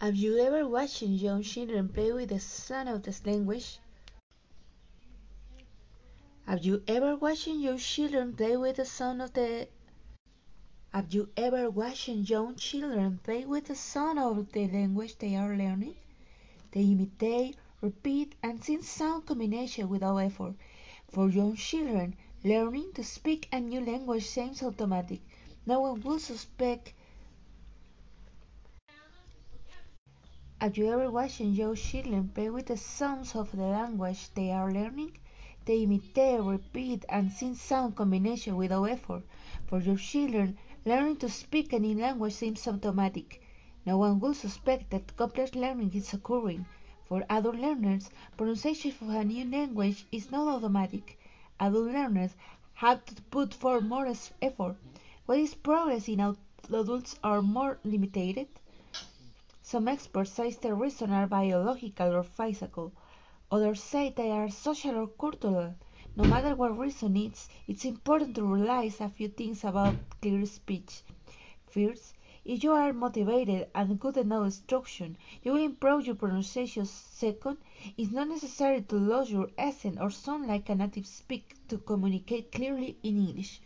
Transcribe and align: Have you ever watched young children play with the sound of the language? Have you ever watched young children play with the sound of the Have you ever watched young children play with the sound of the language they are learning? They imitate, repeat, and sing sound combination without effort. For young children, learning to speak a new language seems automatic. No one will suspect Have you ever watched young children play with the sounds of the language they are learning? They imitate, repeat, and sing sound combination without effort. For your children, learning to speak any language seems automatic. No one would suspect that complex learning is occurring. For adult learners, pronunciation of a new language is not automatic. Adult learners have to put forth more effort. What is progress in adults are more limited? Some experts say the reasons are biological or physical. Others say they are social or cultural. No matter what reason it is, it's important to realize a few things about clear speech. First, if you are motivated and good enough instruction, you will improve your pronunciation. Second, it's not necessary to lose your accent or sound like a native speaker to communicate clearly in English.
Have 0.00 0.14
you 0.14 0.38
ever 0.38 0.64
watched 0.64 1.02
young 1.02 1.42
children 1.42 1.88
play 1.88 2.12
with 2.12 2.28
the 2.28 2.38
sound 2.38 2.88
of 2.88 3.02
the 3.02 3.12
language? 3.28 3.80
Have 6.46 6.64
you 6.64 6.84
ever 6.86 7.16
watched 7.16 7.48
young 7.48 7.78
children 7.78 8.32
play 8.32 8.56
with 8.56 8.76
the 8.76 8.84
sound 8.84 9.20
of 9.20 9.32
the 9.32 9.66
Have 10.94 11.12
you 11.12 11.30
ever 11.36 11.68
watched 11.68 12.06
young 12.06 12.54
children 12.54 13.18
play 13.24 13.44
with 13.44 13.64
the 13.64 13.74
sound 13.74 14.20
of 14.20 14.52
the 14.52 14.68
language 14.68 15.18
they 15.18 15.34
are 15.34 15.56
learning? 15.56 15.96
They 16.70 16.82
imitate, 16.82 17.56
repeat, 17.80 18.36
and 18.40 18.62
sing 18.62 18.82
sound 18.82 19.26
combination 19.26 19.88
without 19.88 20.18
effort. 20.18 20.54
For 21.10 21.28
young 21.28 21.56
children, 21.56 22.14
learning 22.44 22.92
to 22.94 23.02
speak 23.02 23.48
a 23.50 23.58
new 23.58 23.80
language 23.80 24.26
seems 24.26 24.62
automatic. 24.62 25.22
No 25.66 25.80
one 25.80 26.00
will 26.02 26.20
suspect 26.20 26.92
Have 30.68 30.76
you 30.76 30.92
ever 30.92 31.10
watched 31.10 31.40
young 31.40 31.76
children 31.76 32.28
play 32.34 32.50
with 32.50 32.66
the 32.66 32.76
sounds 32.76 33.34
of 33.34 33.50
the 33.52 33.62
language 33.62 34.28
they 34.34 34.50
are 34.52 34.70
learning? 34.70 35.12
They 35.64 35.84
imitate, 35.84 36.42
repeat, 36.42 37.06
and 37.08 37.32
sing 37.32 37.54
sound 37.54 37.96
combination 37.96 38.54
without 38.54 38.84
effort. 38.84 39.22
For 39.66 39.80
your 39.80 39.96
children, 39.96 40.58
learning 40.84 41.16
to 41.20 41.30
speak 41.30 41.72
any 41.72 41.94
language 41.94 42.34
seems 42.34 42.68
automatic. 42.68 43.40
No 43.86 43.96
one 43.96 44.20
would 44.20 44.36
suspect 44.36 44.90
that 44.90 45.16
complex 45.16 45.54
learning 45.54 45.92
is 45.94 46.12
occurring. 46.12 46.66
For 47.06 47.24
adult 47.30 47.56
learners, 47.56 48.10
pronunciation 48.36 48.92
of 49.00 49.08
a 49.08 49.24
new 49.24 49.46
language 49.50 50.04
is 50.12 50.30
not 50.30 50.54
automatic. 50.54 51.18
Adult 51.58 51.86
learners 51.86 52.32
have 52.74 53.02
to 53.06 53.22
put 53.30 53.54
forth 53.54 53.84
more 53.84 54.06
effort. 54.42 54.76
What 55.24 55.38
is 55.38 55.54
progress 55.54 56.08
in 56.08 56.20
adults 56.68 57.18
are 57.24 57.40
more 57.40 57.78
limited? 57.84 58.48
Some 59.70 59.86
experts 59.86 60.30
say 60.30 60.50
the 60.50 60.74
reasons 60.74 61.12
are 61.12 61.26
biological 61.26 62.14
or 62.14 62.22
physical. 62.22 62.90
Others 63.52 63.82
say 63.82 64.08
they 64.08 64.30
are 64.30 64.48
social 64.48 64.96
or 64.96 65.08
cultural. 65.08 65.74
No 66.16 66.24
matter 66.24 66.54
what 66.54 66.78
reason 66.78 67.14
it 67.18 67.34
is, 67.34 67.48
it's 67.66 67.84
important 67.84 68.34
to 68.36 68.46
realize 68.46 68.98
a 68.98 69.10
few 69.10 69.28
things 69.28 69.64
about 69.64 69.98
clear 70.22 70.46
speech. 70.46 71.02
First, 71.66 72.14
if 72.46 72.64
you 72.64 72.72
are 72.72 72.94
motivated 72.94 73.68
and 73.74 74.00
good 74.00 74.16
enough 74.16 74.46
instruction, 74.46 75.18
you 75.42 75.52
will 75.52 75.62
improve 75.62 76.06
your 76.06 76.14
pronunciation. 76.14 76.86
Second, 76.86 77.58
it's 77.98 78.10
not 78.10 78.28
necessary 78.28 78.80
to 78.80 78.96
lose 78.96 79.30
your 79.30 79.50
accent 79.58 79.98
or 80.00 80.08
sound 80.08 80.46
like 80.46 80.70
a 80.70 80.74
native 80.76 81.06
speaker 81.06 81.54
to 81.68 81.76
communicate 81.76 82.52
clearly 82.52 82.96
in 83.02 83.18
English. 83.18 83.60